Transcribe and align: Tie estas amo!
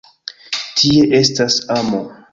Tie 0.79 1.03
estas 1.19 1.59
amo! 1.81 2.05